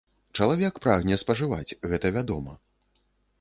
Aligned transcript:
Чалавек 0.39 0.79
прагне 0.85 1.19
спажываць, 1.23 1.77
гэта 1.93 2.13
вядома. 2.17 2.57